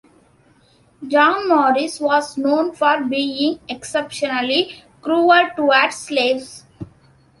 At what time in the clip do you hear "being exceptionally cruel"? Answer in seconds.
3.03-5.49